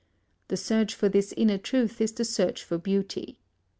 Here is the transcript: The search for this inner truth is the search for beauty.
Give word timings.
The 0.47 0.57
search 0.57 0.95
for 0.95 1.09
this 1.09 1.31
inner 1.37 1.59
truth 1.59 2.01
is 2.01 2.11
the 2.11 2.25
search 2.25 2.63
for 2.63 2.79
beauty. 2.79 3.37